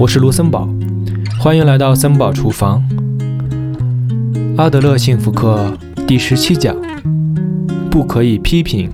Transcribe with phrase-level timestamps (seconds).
[0.00, 0.68] 我是卢森堡，
[1.40, 2.80] 欢迎来到森堡厨房。
[4.56, 6.76] 阿德勒幸福课第十七讲：
[7.90, 8.88] 不可以批评，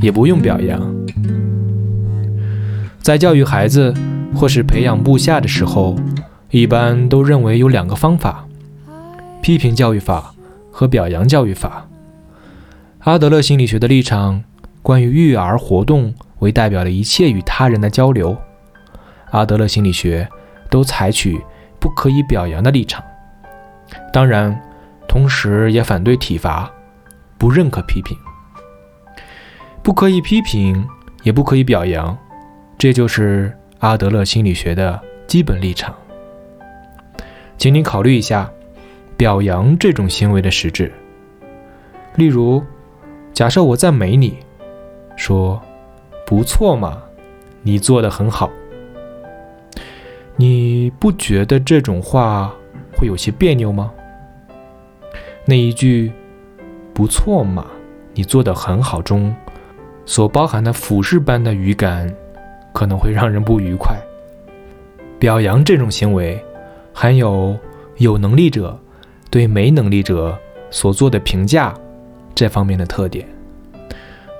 [0.00, 0.80] 也不用表扬。
[3.02, 3.92] 在教育孩子
[4.34, 5.94] 或是培养部下的时候，
[6.50, 8.46] 一般都认为有两个方法：
[9.42, 10.34] 批评教育法
[10.70, 11.86] 和表扬教育法。
[13.00, 14.42] 阿德勒心理学的立场，
[14.80, 18.34] 关于育儿活动为代表的一切与他人的交流。
[19.30, 20.28] 阿德勒心理学
[20.68, 21.40] 都采取
[21.78, 23.02] 不可以表扬的立场，
[24.12, 24.60] 当然，
[25.08, 26.70] 同时也反对体罚，
[27.38, 28.16] 不认可批评。
[29.82, 30.86] 不可以批评，
[31.22, 32.16] 也不可以表扬，
[32.76, 35.94] 这就是阿德勒心理学的基本立场。
[37.56, 38.50] 请你考虑一下，
[39.16, 40.92] 表扬这种行为的实质。
[42.16, 42.62] 例如。
[43.32, 44.36] 假设我赞美你，
[45.16, 45.58] 说
[46.26, 47.00] “不错嘛，
[47.62, 48.50] 你做的很好”，
[50.98, 52.52] 不觉得这种话
[52.96, 53.90] 会有些别扭吗？
[55.46, 56.12] 那一句
[56.92, 57.66] “不错嘛，
[58.14, 59.34] 你做的很好”中
[60.04, 62.12] 所包含的俯视般的语感，
[62.72, 63.96] 可能会让人不愉快。
[65.18, 66.42] 表扬这种行为，
[66.92, 67.56] 含有
[67.96, 68.78] 有能力者
[69.30, 70.38] 对没能力者
[70.70, 71.74] 所做的评价。
[72.34, 73.26] 这方面的特点，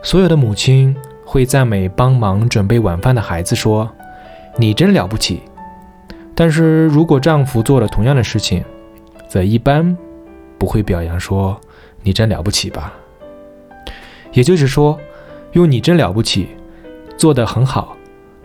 [0.02, 3.90] 所有的母亲会赞美帮忙准备晚饭的孩子，说
[4.56, 5.42] ：“你真了不起。”
[6.34, 8.64] 但是如果丈夫做了同样的事情，
[9.28, 9.96] 则一般
[10.58, 11.60] 不会表扬说
[12.02, 12.92] ：“你真了不起吧。”
[14.32, 14.98] 也就是说，
[15.52, 16.48] 用“你真了不起，
[17.16, 17.96] 做得很好”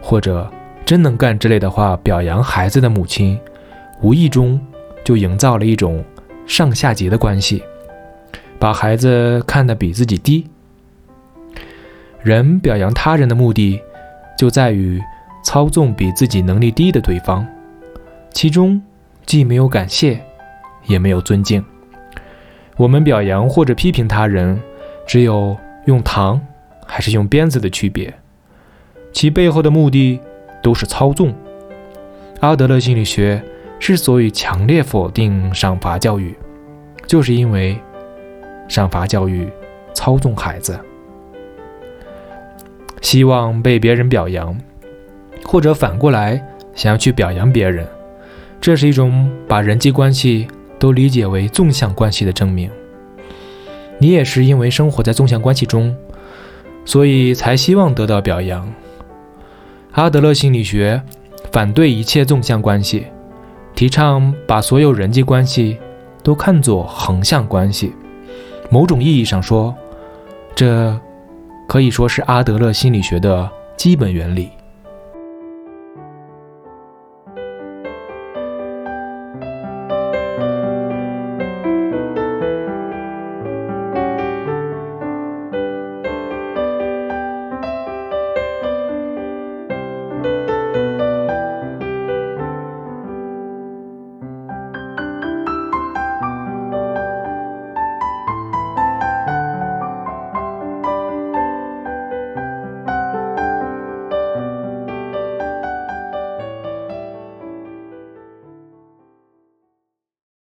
[0.02, 0.52] 或者
[0.86, 3.39] “真能干”之类的话表扬孩子的母亲，
[4.02, 4.59] 无意中
[5.03, 6.03] 就营造了一种
[6.45, 7.63] 上下级的关系。
[8.58, 10.47] 把孩子看得比自己低。
[12.23, 13.80] 人表扬他人的目的，
[14.38, 15.00] 就在于
[15.44, 17.45] 操纵比自己能力低的对方，
[18.36, 18.81] 其中
[19.25, 20.19] 既没有感谢，
[20.88, 21.63] 也没有尊敬。
[22.75, 24.62] 我们表扬或者批评他人，
[25.07, 26.46] 只有用糖
[26.85, 28.13] 还是用鞭子的区别，
[29.13, 30.19] 其背后的目的
[30.62, 31.34] 都是操纵。
[32.41, 33.41] 阿德勒心理学
[33.79, 36.35] 之所以强烈否定赏罚教育，
[37.07, 37.79] 就是因为。
[38.67, 39.47] 赏罚教育
[39.94, 40.79] 操纵孩子，
[43.00, 44.57] 希望被别人表扬，
[45.46, 47.88] 或者反过来想要去表扬别人，
[48.59, 50.47] 这是一种把人际关系
[50.79, 52.69] 都理解为纵向关系的证明。
[53.97, 55.95] 你也是因为生活在纵向关系中，
[56.83, 58.67] 所以才希望得到表扬。
[59.91, 61.01] 阿德勒心理学
[61.51, 63.05] 反对一切纵向关系，
[63.73, 65.77] 提倡把所有人际关系
[66.23, 67.93] 都看作横向关系。
[68.69, 69.73] 某种意义上说，
[70.53, 70.99] 这
[71.67, 74.49] 可以说是阿德勒心理学的基本原理。